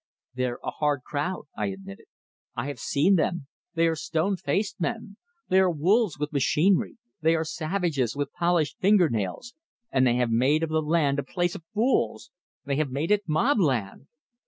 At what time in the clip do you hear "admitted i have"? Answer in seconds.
1.67-2.79